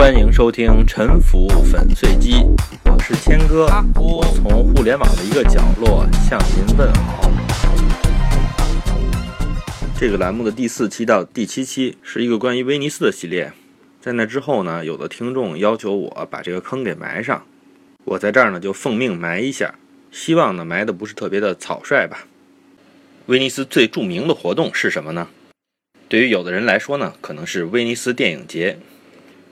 [0.00, 2.32] 欢迎收听《沉浮粉碎机》，
[2.86, 3.66] 我是谦哥，
[3.96, 7.30] 我从互联网的一个角落向您问好。
[9.98, 13.52] 这个栏目的第四期到第七期是一个关于威尼斯的系列，
[14.00, 17.44] 在那之后呢，有的听众要求我把这个坑给埋上，
[18.06, 19.74] 我在这儿呢就奉命埋一下，
[20.10, 22.26] 希望呢埋的不是特别的草率吧。
[23.26, 25.28] 威尼斯最著名的活动是什么呢？
[26.08, 28.78] 对于有的人来说呢，可能是威尼斯电影节。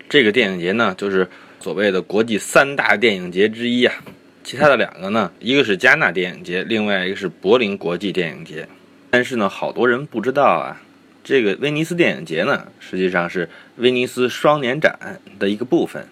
[0.09, 1.29] 这个电影节呢，就是
[1.61, 3.95] 所谓的国际三大电影节之一啊。
[4.43, 8.67] 其他的两个呢，一个是加纳电影节，另外一个是柏林国际电影节。
[9.11, 10.81] 但是呢，好多人不知道啊，
[11.23, 16.07] 这个威尼斯电影节呢，实际上是威尼斯双年展的一个部分。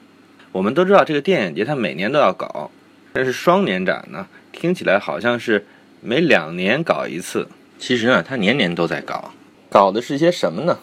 [0.53, 2.71] 我们都知道这个电影节它每年都要搞，
[3.15, 5.65] 但是双年展呢，听起来好像是
[6.03, 7.49] 每两年搞一次。
[7.79, 9.33] 其实呢，它年年都在搞，
[9.71, 10.79] 搞的是些什么呢？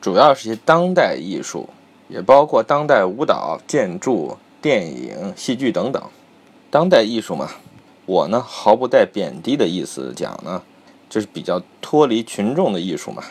[0.00, 1.68] 主要是些当代艺术。
[2.08, 6.02] 也包括当代舞蹈、建筑、电影、戏剧等等。
[6.70, 7.50] 当代艺术嘛，
[8.04, 10.62] 我呢毫不带贬低的意思讲呢，
[11.08, 13.22] 就是比较脱离群众的艺术嘛。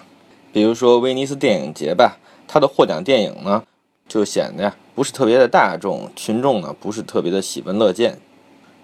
[0.51, 2.17] 比如说威尼斯电影节吧，
[2.47, 3.63] 它的获奖电影呢，
[4.07, 8.19] 就显得呀不是特别的大众，群众呢不是特别的喜闻乐见。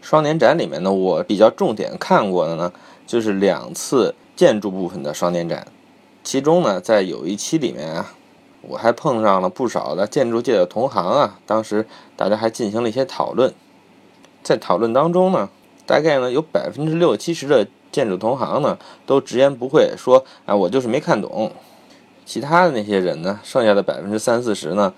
[0.02, 2.72] 双年展里面呢，我比较重点看过的呢，
[3.06, 5.68] 就是两次建筑部分的双年展，
[6.24, 8.14] 其中呢，在有一期里面啊。
[8.62, 13.54] 我还碰上了不少的建筑界的同行啊，当时大家还进行了一些讨论，
[14.44, 15.50] 在讨论当中呢，
[15.86, 21.52] 大概呢有百分之六七十的建筑同行呢都直言不讳说啊，我就是没看懂。
[22.24, 24.94] 其他的那些人呢，剩下的百分之三四十呢，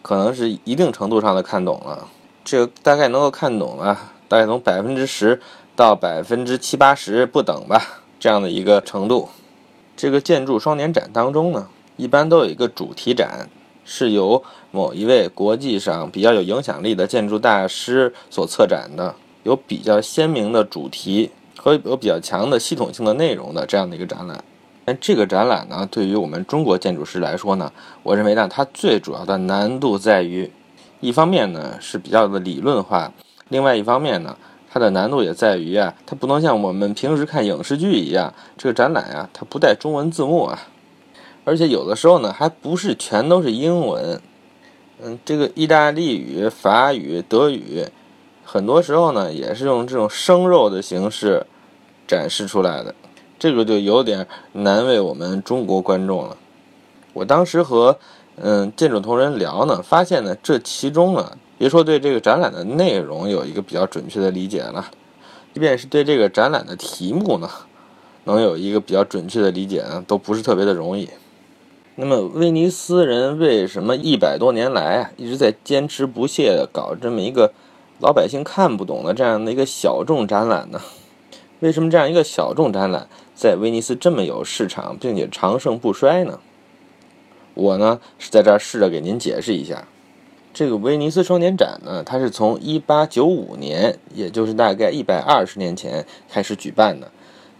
[0.00, 2.08] 可能是一定程度上的看懂了。
[2.42, 3.96] 这个大概能够看懂了，
[4.26, 5.40] 大概从百分之十
[5.76, 9.28] 到百分之七八十不等吧，这样的一个程度。
[9.94, 11.68] 这个建筑双年展当中呢。
[11.96, 13.48] 一般都有一个主题展，
[13.84, 24.42] 是由某一位国际上比较有影响力的建筑大师所策展的，有比较鲜明的主题和有比较强的系统性的内容的这样的一个展览。
[24.84, 27.72] 但这个展览呢，对于我们中国建筑师来说呢，
[28.02, 30.50] 我认为呢，它最主要的难度在于，
[31.00, 33.12] 一方面呢是比较的理论化，
[33.48, 34.36] 另外一方面呢，
[34.68, 40.58] 它的难度也在于啊，它不能像我们平时看影视剧一样，这个展览啊，它不带中文字幕啊。
[41.44, 44.20] 而且有的时候呢，还不是全都是英文，
[45.02, 47.86] 嗯，这个意大利语、法语、德语，
[48.44, 51.44] 很多时候呢也是用这种生肉的形式
[52.06, 52.94] 展示出来的，
[53.38, 56.36] 这个就有点难为我们中国观众了。
[57.12, 57.98] 我当时和
[58.36, 64.86] 嗯建筑同仁聊呢，发现呢这其中呢，别说对这个展览的内容有一个比较准确的理解了，
[65.52, 67.50] 即便是对这个展览的题目呢，
[68.24, 71.08] 能有一个比较准确的理解呢，都不是特别的容易。
[71.94, 77.52] 那么，威尼斯人为什么一百多年来啊一直在坚持不懈的搞这么一个
[78.00, 80.80] 老百姓看不懂的这样的一个小众展览呢？
[81.60, 86.40] 为什么这样一个小众展览在威尼斯这么有市场，并且长盛不衰呢？
[87.52, 89.86] 我呢是在这儿试着给您解释一下。
[90.54, 97.10] 这个威尼斯双年展呢，它是从一八九五年，也就是大概一百二十年前开始举办的，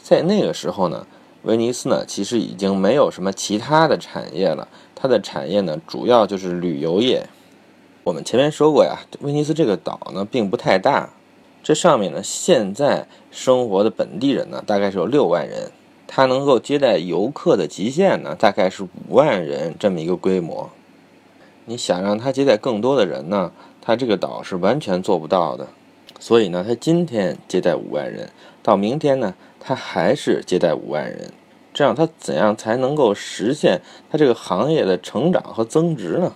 [0.02, 1.06] 在那个时候呢。
[1.42, 7.26] 威尼斯呢，其实已经没有什么其他的产业了，它的产业呢，主要就是旅游业。
[8.04, 11.10] 我们前面说过呀，威尼斯这个岛呢，并不太大，
[11.60, 15.72] 这上面呢，现在生活的本地人呢，大概是有六万人，
[16.06, 20.70] 它能够接待游客的极限呢，大概是五万人这么一个规模。
[21.64, 25.66] 你想让它接待更多的人呢，它这个岛是完全做不到的。
[26.20, 28.30] 所以呢，它今天接待五万人，
[28.62, 29.34] 到明天呢？
[29.64, 31.30] 他还是接待五万人，
[31.72, 33.80] 这样他怎样才能够实现
[34.10, 36.32] 他这个行业的成长和增值呢？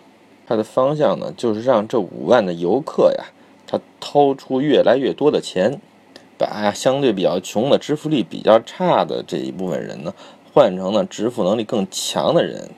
[0.47, 3.25] 他的方向呢，就是让这五万的游客呀，
[3.67, 5.81] 他掏出越来越多的钱，
[6.39, 10.15] 把相对比较穷的、支付力比较差的这一部分人呢，
[10.55, 12.71] 换成了支付能力更强的人。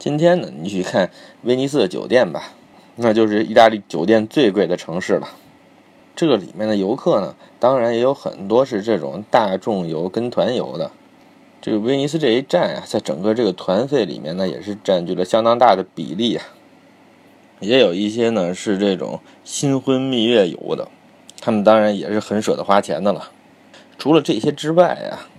[0.00, 1.12] 今天呢，你去看
[1.42, 2.54] 威尼斯的酒店吧，
[2.96, 5.28] 那就是意大利酒店最贵的城市了。
[6.14, 10.90] 这个里面的游客呢，当然也有很多是这种大众游跟团游的。
[11.60, 16.44] 这个威尼斯这一站啊，在整个这个团费里面呢，也是占据了相当大的比例啊。
[17.60, 20.88] 也有一些呢是这种新婚蜜月游的，
[21.40, 23.30] 他们当然也是很舍得花钱的了。
[23.96, 25.30] 除了这些之外啊，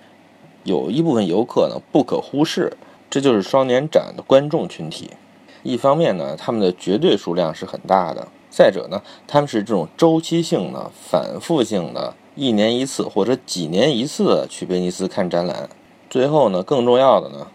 [0.64, 2.78] 有一部分游客呢不可忽视，
[3.10, 5.12] 这就是双年展的观众群体。
[5.62, 8.30] 一方面呢，他们的绝对数量是很大的。
[8.56, 15.68] 再者呢，他们是这种周期性的、反复性的，一年一次或者几年一次的去威尼斯看展览。
[16.08, 17.48] 最后呢，更重要的呢，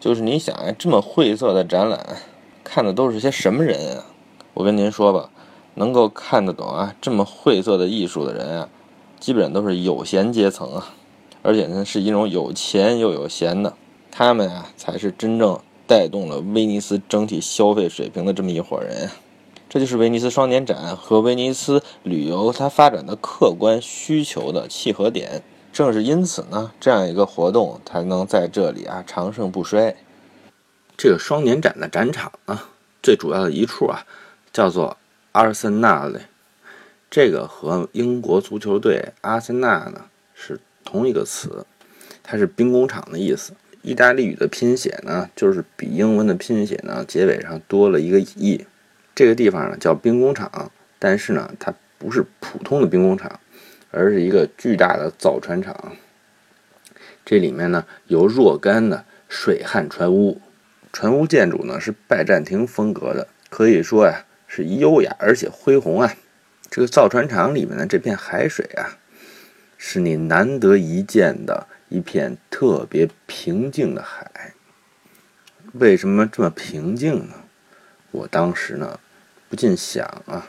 [0.00, 2.16] 就是你想，这么晦涩的展览，
[2.64, 4.06] 看的都是些什么人啊？
[4.54, 5.28] 我跟您说吧，
[5.74, 8.68] 能够看得懂啊这么晦涩的艺术的人啊，
[9.20, 10.94] 基本都是有闲阶层啊，
[11.42, 13.74] 而且呢是一种有钱又有闲的，
[14.10, 19.10] 他们啊才是真正带动了威尼斯整体消费水平的这么一伙人。
[19.76, 25.42] 这就是威尼斯双年展和威尼斯旅游它发展的客观需求的契合点。
[25.70, 29.94] 正是因此呢，这样一个活动才能在这里啊长盛不衰。
[30.96, 32.58] 这个双年展的展场呢，
[33.02, 34.06] 最主要的一处啊，
[34.50, 34.96] 叫做
[35.32, 36.22] 阿森纳嘞，
[37.10, 41.66] 这个和英国足球队阿森纳呢是同一个词，
[42.22, 43.52] 它是兵工厂的意思。
[43.82, 48.64] 意大利语的拼写呢，就是比英文的拼写呢结尾上多了一个 e。
[49.16, 50.70] 这个地方呢叫兵工厂，
[51.00, 53.40] 但是呢，它不是普通的兵工厂。
[53.92, 55.96] 而是一个巨大的造船厂，
[57.24, 60.38] 这里面呢有若干的水旱船屋，
[60.92, 66.12] 船屋建筑呢是拜占庭风格的，可以说呀是优雅而且恢宏啊。
[66.68, 68.98] 这个造船厂里面的这片海水啊，
[69.78, 74.52] 是你难得一见的一片特别平静的海。
[75.72, 77.34] 为什么这么平静呢？
[78.10, 79.00] 我当时呢
[79.48, 80.48] 不禁想啊，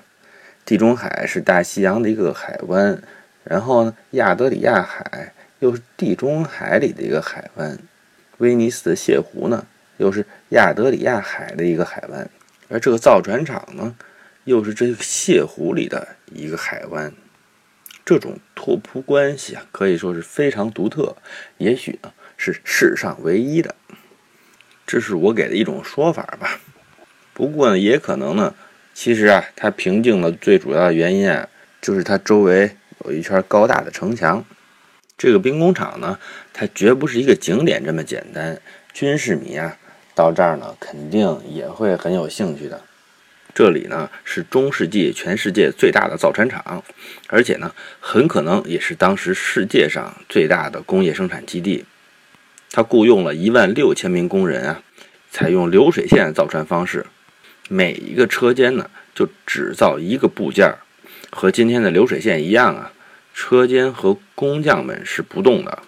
[0.65, 3.01] 地中海是大西洋的一个海湾。
[3.43, 7.79] 然后呢，亚德里亚海又是地中海里的一个海湾，
[8.39, 9.65] 威尼斯的泻湖呢
[9.95, 12.29] 又是亚德里亚海的一个海湾，
[12.67, 13.95] 而这个造船厂呢
[14.43, 17.13] 又是这个泻湖里的一个海湾，
[18.03, 21.15] 这种拓扑关系啊可以说是非常独特，
[21.57, 23.75] 也许呢是世上唯一的，
[24.85, 26.59] 这是我给的一种说法吧。
[27.33, 28.53] 不过呢，也可能呢，
[28.99, 31.47] 其实啊，它平静的最主要的原因啊，
[31.79, 32.75] 就是它周围。
[33.05, 34.43] 有一圈高大的城墙，
[35.15, 36.17] 这个兵工厂呢，
[36.51, 38.59] 它绝不是一个景点这么简单。
[38.91, 39.77] 军事迷啊，
[40.15, 42.81] 到这儿呢，肯定也会很有兴趣的。
[43.53, 46.83] 这里呢，是中世纪全世界最大的造船厂，
[47.27, 51.85] 而且呢，很可能也是当时世界上最大的工业生产基地。
[52.71, 54.81] 它雇佣了一万六千名工人啊，
[55.29, 57.05] 采用流水线造船方式，
[57.67, 60.79] 每一个车间呢，就只造一个部件儿。
[61.29, 62.91] 和今天的流水线一样啊，
[63.33, 65.83] 车间和工匠们是不动的。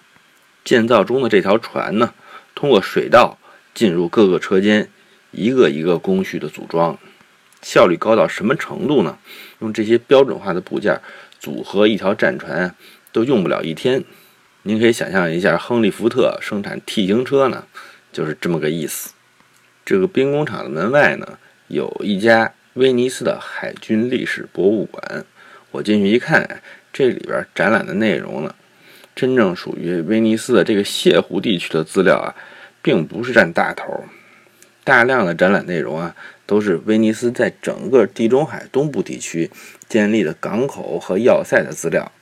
[0.62, 2.12] 建造中的这条船呢，
[2.54, 3.38] 通过水道
[3.74, 4.90] 进入各个车间，
[5.30, 6.98] 一个一个工序的组装，
[7.62, 9.18] 效率高到什么程度呢？
[9.60, 11.00] 用这些标准化的部件
[11.38, 12.74] 组合一条战船
[13.10, 14.04] 都用不了一天。
[14.62, 17.64] 您可以想象一下，亨利·福特生产 T 型车呢，
[18.12, 19.14] 就是这么个意思。
[19.86, 21.38] 这个兵工厂的门外呢，
[21.70, 22.52] 有一家。
[22.74, 25.24] 威尼斯的海军历史博物馆，
[25.72, 26.62] 我进去一看，
[26.92, 28.54] 这里边展览的内容呢，
[29.12, 32.30] 真正属于威尼斯的这个泻湖地区的资料啊，
[32.80, 34.04] 并不是占大头。
[34.84, 36.14] 大量的展览内容啊，
[36.46, 39.50] 都是威尼斯在整个地中海东部地区
[39.88, 42.12] 建立的港口和要塞的资料。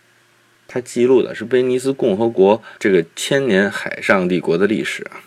[0.67, 5.21] 它记录的是威尼斯共和国这个千年海上帝国的历史啊。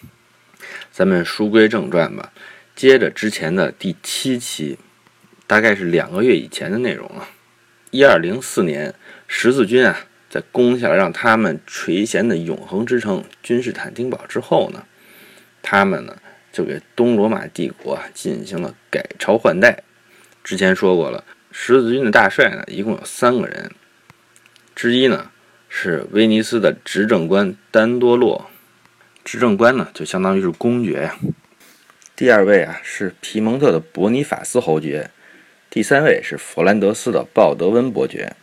[0.91, 2.33] 咱们书归正传吧，
[2.81, 4.79] 接着之前的第七期。
[5.45, 7.29] 大概是两个月以前的内容啊。
[7.91, 8.95] 一二零四年，
[9.27, 14.83] 十字军啊在攻下了让他们垂涎的永恒之城君士坦丁堡之后呢，
[15.61, 16.17] 他们呢
[16.51, 19.83] 就给东罗马帝国进行了改朝换代。
[20.43, 23.69] 之前说过了，十字军的大帅呢一共有三个人，
[24.73, 25.29] 之一呢
[25.69, 28.49] 是威尼斯的执政官丹多洛，
[29.23, 31.15] 执政官呢就相当于是公爵呀。
[32.21, 35.09] 第二位啊是皮蒙特的伯尼法斯侯爵。
[35.71, 38.35] 第三位是弗兰德斯的鲍德温伯爵，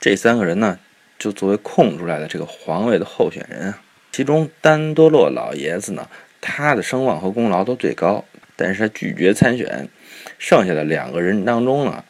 [0.00, 0.78] 这三个人呢，
[1.18, 3.82] 就作为空出来的这个皇位的候选人啊。
[4.10, 6.08] 其中丹多洛老爷子呢，
[6.40, 8.24] 他的声望和功劳都最高，
[8.56, 9.86] 但是他拒绝参选。
[10.38, 12.02] 剩下的两个人当中呢，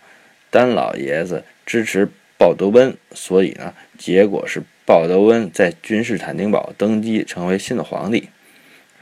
[0.49, 2.09] 丹老爷子支持
[2.39, 8.29] 鲍德温，所以呢，结果是鲍德温在君士坦丁堡登基成为新的皇帝。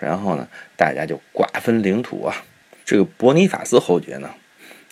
[0.03, 2.45] 然后呢，大家就瓜分领土啊。
[2.85, 4.29] 这个伯尼法斯侯爵呢。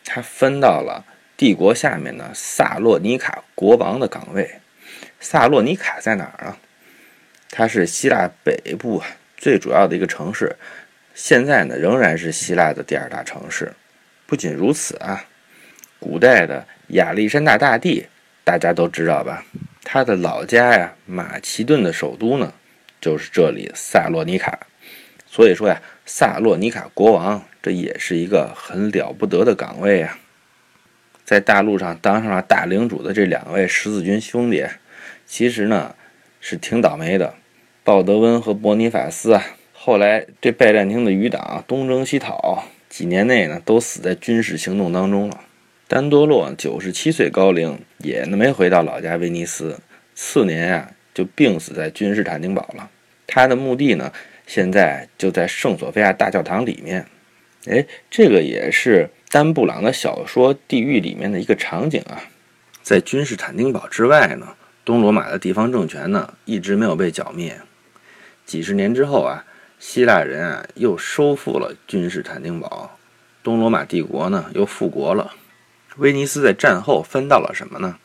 [0.03, 1.05] 他分到了
[1.37, 4.61] 帝国下面的萨洛尼卡国王的岗位。
[5.21, 6.57] 萨洛尼卡在哪儿啊？
[7.51, 9.03] 它是希腊北部
[9.37, 10.57] 最主要的一个城市，
[11.15, 13.73] 现在呢仍然是希腊的第二大城市。
[14.27, 15.25] 不仅如此啊，
[15.99, 18.07] 古代的亚历山大大帝
[18.43, 19.45] 大家都知道吧？
[19.85, 22.53] 他的老家呀，马其顿的首都呢
[23.01, 24.59] 就是这里萨洛尼卡。
[25.31, 27.43] 所以说呀，萨洛尼卡国王。
[27.63, 30.19] 这也是一个很了不得的岗位啊！
[31.27, 34.65] 在大陆上当上了大领主的这两位十字军兄弟，
[35.27, 35.95] 其实呢
[36.41, 37.35] 是挺倒霉的。
[37.85, 39.45] 鲍德温和伯尼法斯啊，
[39.75, 45.41] 后来这拜占庭的余党东征西讨，几年内呢都死在军事行动当中了。
[45.87, 49.79] 丹多洛九十七岁高龄，也没回到老家威尼斯，
[50.15, 52.89] 次年呀就病死在君士坦丁堡了。
[53.27, 54.11] 他的墓地呢，
[54.53, 57.07] 现在就在圣索菲亚大教堂里面。
[57.67, 62.19] 哎，这个也是丹布朗的小说《地狱》里面的一个场景啊。
[62.83, 64.49] 在君士坦丁堡之外呢，
[64.85, 67.61] 东罗马的地方政权呢一直没有被剿灭。
[68.45, 69.45] 几十年之后啊，
[69.79, 72.99] 希腊人啊又收复了君士坦丁堡，
[73.45, 75.33] 东罗马帝国呢又复国了。
[75.99, 77.99] 威尼斯在战后分到了什么呢？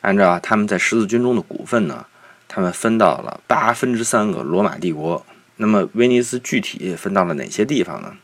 [0.00, 2.06] 按照他们在十字军中的股份呢，
[2.48, 5.26] 他们分到了八分之三个罗马帝国。
[5.60, 8.16] 那么威尼斯具体分到了哪些地方呢？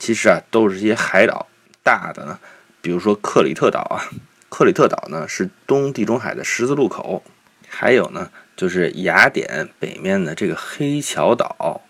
[0.00, 1.46] 其实啊，都是一些海岛，
[1.84, 2.40] 大的呢，
[2.80, 4.10] 比如说克里特岛啊。
[4.48, 7.22] 克里特岛呢是东地中海的十字路口，
[7.68, 11.80] 还有呢就是雅典北面的这个黑桥岛，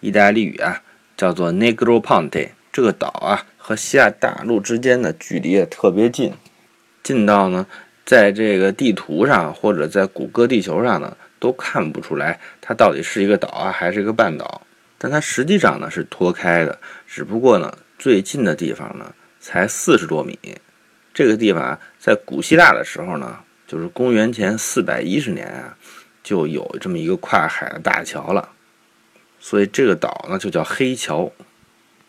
[0.00, 0.82] 意大利语啊
[1.16, 2.50] 叫做 Negroponte。
[2.70, 3.46] 这个岛啊。
[3.58, 6.34] 和西亚大陆之间的距离也特别近，
[7.02, 7.66] 近到呢，
[8.04, 14.62] 在这个地图上或者在谷歌地球上呢，都看不出来它到底是一个岛啊，还是一个半岛。
[14.98, 20.38] 但它实际上呢是脱开的，只不过呢，最近的地方呢才四十多米。
[21.12, 25.76] 这个地方啊，在古希腊的时候呢，就是公元前四百一十年啊，
[26.22, 28.50] 就有这么一个跨海的大桥了，
[29.38, 31.30] 所以这个岛呢就叫黑桥。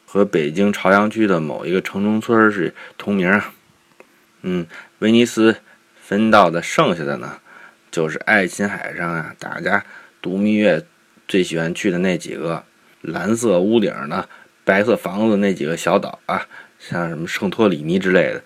[0.10, 3.54] 和北京朝阳区的某一个城中村是同名啊。
[4.42, 4.66] 嗯，
[5.00, 5.58] 威尼斯
[6.02, 7.42] 分到的剩下的呢，
[7.98, 9.84] 就是爱琴海上啊，大家
[10.22, 10.86] 度蜜月
[11.28, 12.64] 最喜欢去的那几个
[13.02, 14.30] 蓝色屋顶的、
[14.64, 16.46] 白色房子那几个小岛啊，
[16.78, 18.44] 像什么圣托里尼之类的。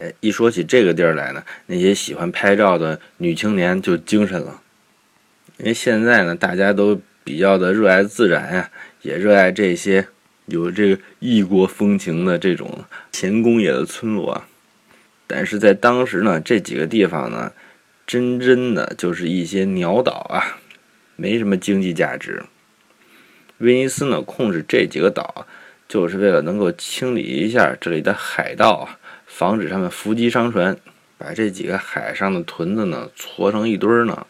[0.00, 4.60] 哎，一说起这个地儿来呢，那些喜欢拍照的女青年就精神了，
[5.56, 8.70] 因为现在呢，大家都比较的热爱自然呀，
[9.00, 10.06] 也热爱这些。
[10.44, 14.44] 有这个异国风情的这种前工业的村落，
[15.26, 17.50] 但是在当时呢，这几个地方呢，
[18.12, 20.58] 真真的就是一些鸟岛啊，
[21.16, 22.42] 没什么经济价值。
[23.56, 25.46] 威尼斯呢，控制这几个岛，
[25.88, 30.76] 就是为了能够清理一下这里的海盗啊，防止他们伏击商船，
[31.16, 34.26] 把这几个海上的屯子呢搓成一堆儿呢，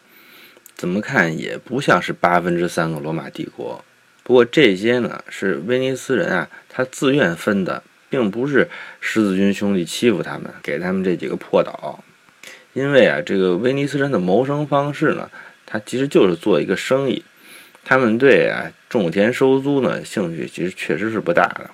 [0.75, 3.83] 怎么看也不像是八分之三个罗马帝国。
[4.23, 8.69] 不过这些呢是威尼斯人啊，他自愿分的，并不是
[9.01, 12.01] 十字军兄弟欺负他们，给他们这几个破岛。
[12.73, 15.29] 因为啊，这个威尼斯人的谋生方式呢，
[15.65, 17.23] 他其实就是做一个生意，
[17.85, 21.69] 他们对啊种田收租呢兴趣其实确实是不大的。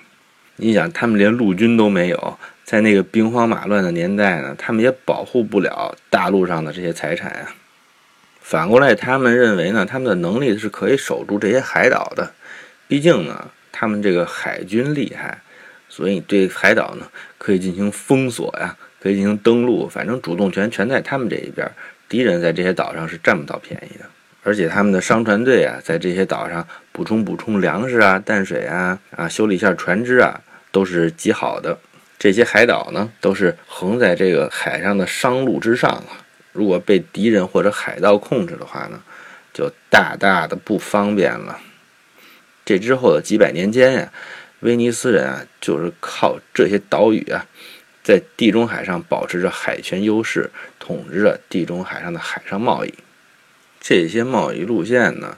[0.57, 7.55] 你想，他们连陆军都没有，在那个兵荒马乱的年代呢，他们也保护不了大陆上的这些财产啊。
[8.41, 12.33] 反过来，他们认为呢，他们的能力是可以守住这些海岛的。
[12.89, 15.41] 毕竟呢，他们这个海军厉害，
[15.87, 21.69] 所以对海岛呢可以进行封锁呀，可以进行登陆，反正主动权全在他们这一边。
[22.07, 24.05] 敌人在这些岛上是占不到便宜的，
[24.43, 30.41] 而且他们的商船队啊，在这些岛上补充补充粮食啊、淡水啊、啊修理一下船只啊，
[30.71, 31.77] 都是极好的。
[32.17, 36.25] 这些海岛呢，都是横在这个海上的商路之上啊。
[36.51, 38.99] 如果被敌人或者海盗控制的话呢，
[39.53, 41.59] 就大大的不方便了。
[42.65, 44.11] 这之后的几百年间呀，
[44.61, 47.45] 威尼斯人啊，就是靠这些岛屿啊，
[48.09, 50.49] 在地中海上保持着海权优势，
[50.79, 52.91] 统治着地中海上的海上贸易。
[53.79, 55.37] 这些贸易路线呢，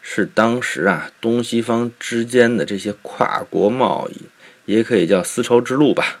[0.00, 4.22] 是当时啊东西方之间的这些跨国贸易，
[4.64, 6.20] 也可以叫丝绸之路吧，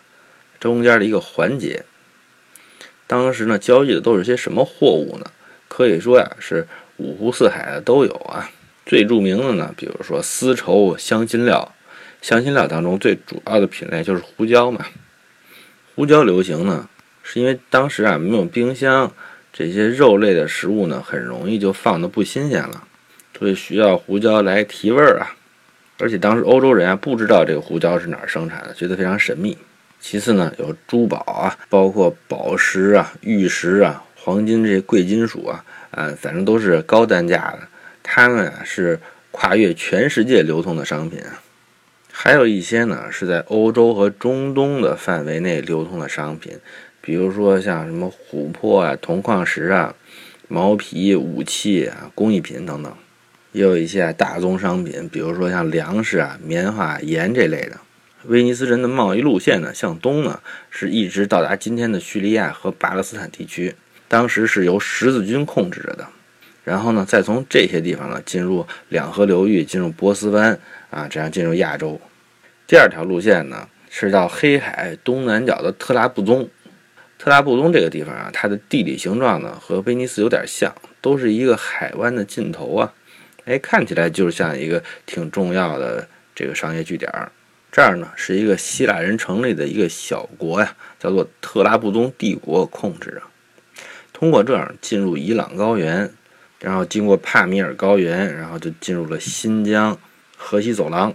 [0.60, 1.86] 中间的一个环节。
[3.06, 5.30] 当时呢，交易的都是些什么货物呢？
[5.66, 8.50] 可以说呀，是五湖四海的都有啊。
[8.84, 11.74] 最著名的呢，比如说丝绸、香辛料，
[12.20, 14.84] 香辛料当中最主要的品类就是胡椒嘛。
[15.96, 16.86] 胡椒流行呢，
[17.22, 19.10] 是因为当时啊没有冰箱，
[19.50, 22.86] 这些肉类的食物呢很容易就放的不新鲜了，
[23.38, 25.34] 所以需要胡椒来提味儿啊。
[25.96, 29.56] 而且当时欧洲人啊不知道这个胡椒是哪儿生产的，觉得非常神秘。
[29.98, 37.60] 其次呢，有珠宝啊，包括宝石啊、玉石啊、黄金这些贵金属啊，啊，反正都是高单价的。
[38.02, 39.00] 它们啊是
[39.30, 41.40] 跨越全世界流通的商品啊，
[42.18, 46.58] 还有一些呢是在欧洲和中东的范围内流通的商品，
[47.02, 49.94] 比如说像什么琥珀啊、铜矿石啊、
[50.48, 52.90] 毛皮、武器啊、工艺品等等，
[53.52, 57.78] 也有一些大宗商品，比如说像粮食啊、棉花、盐这类的。
[58.24, 63.74] 威尼斯人的贸易路线呢，向东呢是一直到达今天的叙利亚和巴勒斯坦地区，
[64.08, 66.08] 当时是由十字军控制着的。
[66.64, 70.58] 然后呢，再从这些地方呢进入两河流域，进入波斯湾
[70.90, 72.00] 啊，这样进入亚洲。
[72.66, 76.48] 第二条路线呢，是到黑海东南角的特拉布宗。
[77.18, 82.92] 特拉布宗这个地方啊，它的地理形状呢和威尼斯有点像，都是一个海湾的尽头啊。
[83.46, 87.10] 哎，看起来就是像一个挺重要的这个商业据点。
[87.72, 93.22] 这儿呢是一个希腊人成立的一个小国呀，叫做特拉布宗帝国控制着。
[94.12, 96.10] 通过这样进入伊朗高原，
[96.60, 99.98] 然后经过帕米尔高原，然后就进入了新疆
[100.36, 101.14] 河西走廊。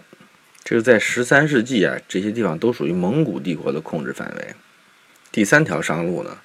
[0.64, 4.56] 这个在十三世纪啊，这些地方都属于蒙古帝国的控制范围。
[5.32, 6.38] 第三条商路呢，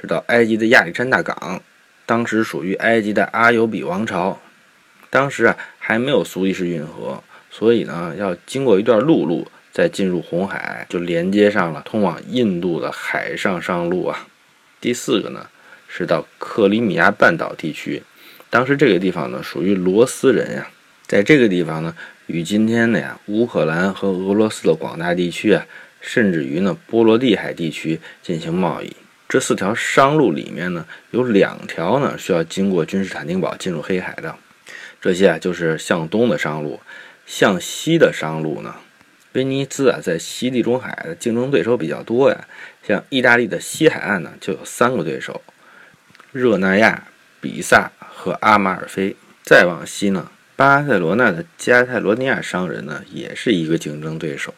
[0.00, 1.62] 是到埃及的亚历山大港，
[2.06, 4.40] 当时属于埃及的阿尤比王朝。
[5.10, 14.26] 当时啊，还没有苏伊士运河，所以呢，要经过一段陆路，再进入红海，就连接上了通往印度的海上商路啊。
[14.80, 15.46] 第四个呢。
[15.92, 18.00] 是到克里米亚半岛地区，
[18.48, 20.70] 当时这个地方呢属于罗斯人呀，
[21.10, 21.92] 在这个地方呢，
[22.28, 25.66] 与今天的呀乌克兰和俄罗斯的广大地区啊，
[26.00, 28.94] 甚至于呢波罗的海地区进行贸易。
[29.28, 34.36] 这四条商路里面呢，有两条呢需要经过君士坦丁堡进入黑海的，
[35.00, 36.78] 这些啊就是向东的商路，
[37.26, 38.76] 向西的商路呢，
[39.32, 42.46] 威尼斯啊在西地中海的竞争对手比较多呀，
[42.86, 45.42] 像意大利的西海岸呢就有三个对手。
[46.30, 47.08] 热那亚、
[47.40, 54.52] 比萨和阿马尔菲，再往西呢，巴塞罗那的加泰罗尼亚商人呢，也是一个竞争对手。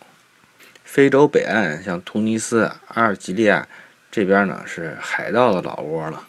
[0.82, 3.68] 非洲北岸像突尼斯、阿尔及利亚
[4.10, 6.24] 这边呢，是海盗的老窝了。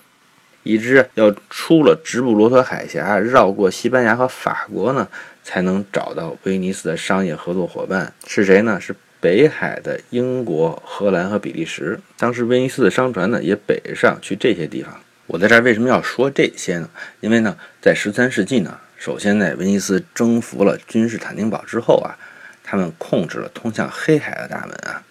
[0.62, 5.08] 一直要出了直布罗陀海峡，绕过西班牙和法国呢，
[5.44, 8.80] 才能找到威尼斯的商业合作伙伴是谁呢？
[8.80, 12.00] 是北海的英国、荷兰和比利时。
[12.20, 15.02] 当时威尼斯的商船呢，也北上去这些地方。
[15.26, 16.88] 我在这儿为什么要说这些呢？
[17.22, 22.16] 因为呢，在十三世纪呢，首先在威尼斯征服了君士坦丁堡之后啊，
[22.64, 25.04] 他们控制了通向黑海的大门啊，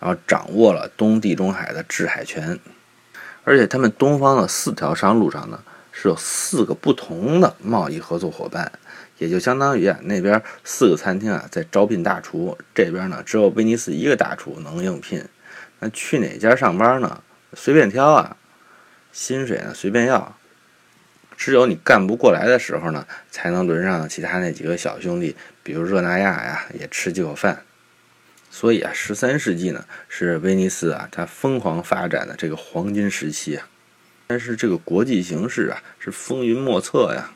[0.00, 2.58] 然后掌握了东地中海的制海权，
[3.44, 8.72] 而且他们东方的四条商路上呢，是有四个不同的贸易合作伙伴，
[9.18, 15.22] 也就相当于啊，那边四个餐厅啊在招聘大厨，这边呢只有威尼斯一个大厨能应聘，
[15.80, 17.22] 那去哪家上班呢？
[17.52, 18.38] 随便挑啊。
[19.12, 20.34] 薪水呢随便要，
[21.44, 27.62] 只有你干不过来的时候呢，才能轮上其他那几个小兄弟，比如热那亚呀，也吃几口饭。
[28.50, 33.68] 所以啊，十三世纪呢是威尼斯啊它疯狂发展的这个黄金时期啊。
[34.26, 37.32] 但是这个国际形势啊是风云莫测呀，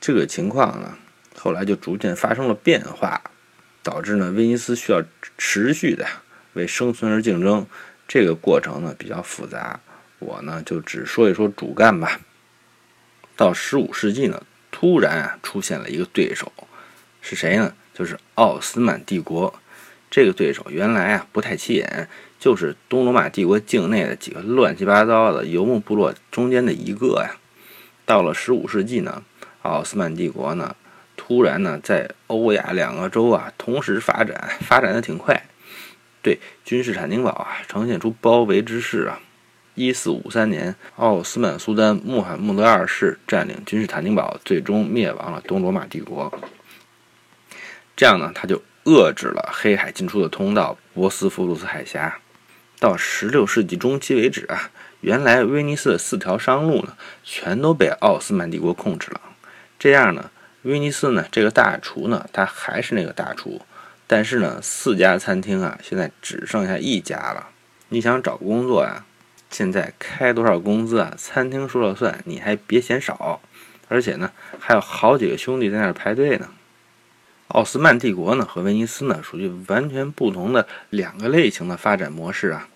[0.00, 0.96] 这个情况呢
[1.36, 3.20] 后来就逐渐发生了变化，
[3.82, 5.02] 导致呢威尼斯需要
[5.36, 6.06] 持续的
[6.54, 7.66] 为生存而竞争，
[8.08, 9.78] 这个过程呢比较复杂。
[10.18, 12.18] 我呢就只说一说主干吧。
[13.38, 16.52] 到十五世纪呢，突然啊出现了一个对手，
[17.22, 17.72] 是谁呢？
[17.94, 19.54] 就是奥斯曼帝国。
[20.10, 22.08] 这个对手原来啊不太起眼，
[22.40, 27.36] 就是东罗马帝国境内的几个乱七八糟的游牧部落中间的一个呀。
[28.04, 29.22] 到了十五世纪呢，
[29.62, 30.74] 奥斯曼帝国呢
[31.16, 35.46] 突然呢在欧亚两个洲啊同时发展，发展的挺快，
[36.22, 39.20] 对君士坦丁堡啊呈现出包围之势啊。
[39.78, 46.32] 一四五三年，奥斯曼苏丹穆罕默德二世占领君士坦丁堡，最终灭亡了东罗马帝国。
[47.96, 52.18] 这样呢，他就遏制了黑海进出的通道——博斯福鲁斯海峡。
[52.80, 59.20] 到十六世纪中期为止啊，原来威尼斯的四条商路呢，全都被奥斯曼帝国控制了。
[59.78, 63.60] 这样呢，威尼斯呢这个大厨呢，他还是那个大厨，
[64.08, 67.50] 但是呢，四家餐厅啊，现在只剩下一家了。
[67.90, 69.04] 你想找工作呀？
[69.50, 71.14] 现在开多少工资啊？
[71.16, 73.40] 餐厅说了算，你还别嫌少。
[73.88, 74.30] 而且呢，
[74.60, 76.50] 还有好几个兄弟在那儿排队呢。
[77.48, 82.68] 奥斯曼帝国呢和威尼斯呢属于完全不同的两个类型的发展模式啊。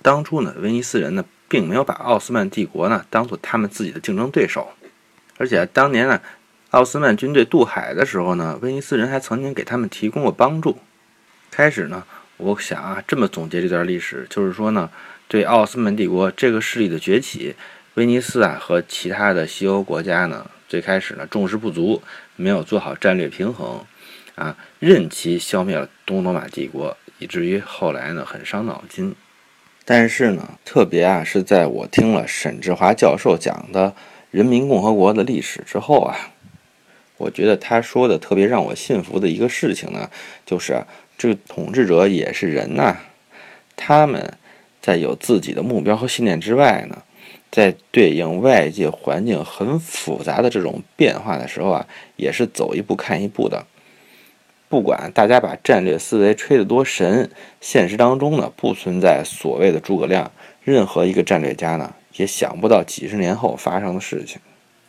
[0.00, 4.68] 当初呢，威尼斯人呢并没有把奥斯曼帝国呢当做他们自己的竞争对手。
[5.36, 6.20] 而且当年呢，
[6.70, 10.78] 奥斯曼军队渡海的时候呢，威尼斯人还曾经给他们提供过帮助。
[11.50, 12.04] 开始呢，
[12.36, 14.88] 我想啊，这么总结这段历史，就是说呢。
[15.28, 17.54] 对奥斯曼帝国这个势力的崛起，
[17.94, 22.02] 威尼斯啊和其他的西欧国家呢，最开始呢重视不足，
[22.34, 23.84] 没有做好战略平衡，
[24.36, 29.14] 啊，任其消灭了东罗马帝国，以至于后来呢很伤脑筋。
[29.84, 33.94] 但是呢，特别啊是在我听了沈志华教授讲的
[34.30, 36.16] 人民共和国的历史之后啊，
[37.18, 40.08] 我觉得他说的特别让我信服的一个事情呢，
[40.46, 40.82] 就是
[41.18, 42.96] 这个统治者也是人呐，
[43.76, 44.38] 他们。
[44.80, 47.02] 在有自己的目标和信念之外呢，
[47.50, 51.86] 在对应外界环境很复杂的这种变化的时候啊，
[52.16, 53.66] 也是走一步看一步的。
[54.68, 60.30] 不管大家把战略思维吹得多神，现实当中呢不存在所谓的诸葛亮。
[60.62, 64.38] 任何一个战略家呢，也想不到几十年后发生的事情。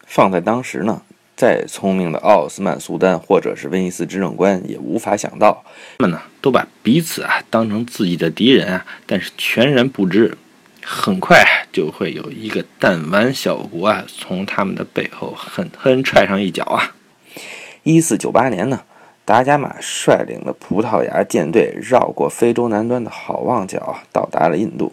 [0.05, 1.01] 放在当时呢，
[1.39, 5.63] 再聪明的奥斯曼苏丹或者是威尼斯执政官也无法想到，
[5.97, 10.37] 他们呢都把彼此啊当成自己的敌人啊，但是全然不知，
[10.83, 16.93] 很快就会有一个弹丸小国啊从他们的背后狠狠踹上一脚啊。
[17.83, 18.81] 一四九八年呢。
[19.25, 24.91] 达伽马率领的葡萄牙舰队绕过非洲南端的好望角，到达了印度。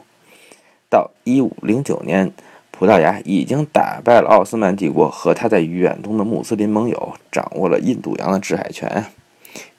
[0.91, 2.31] 到一五零九年，
[2.79, 9.07] 葡萄牙已经打败了奥斯曼帝国和他在远东的穆斯林盟友，掌握了印度洋的制海权。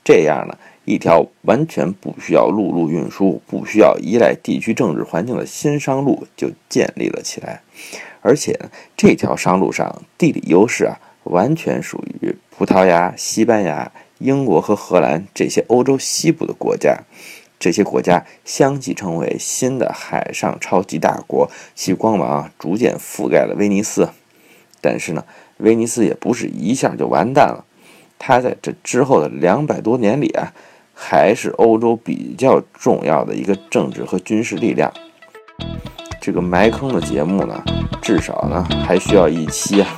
[0.03, 7.62] 这样呢，一条完全不需要陆路运输、不需要依赖地区政治环境的新商路就建立了起来。
[8.21, 8.60] 而且，
[8.95, 13.91] 这条商路上地理优势啊，完全属于葡萄牙、西班牙。
[14.19, 16.97] 英国和荷兰这些欧洲西部的国家，
[17.60, 24.10] 这些国家相继成为新的海上超级大国，其光芒逐渐覆盖了威尼斯。
[24.80, 25.26] 但是呢，
[25.58, 27.65] 威尼斯也不是一下就完蛋了，
[28.20, 30.54] 它在这之后的两百多年里啊，
[30.93, 34.93] 还是欧洲比较重要的一个政治和军事力量。
[36.22, 37.63] 这个埋坑的节目呢，
[38.02, 39.89] 至少呢还需要一期啊。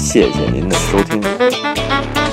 [0.00, 2.29] 谢谢您的收听。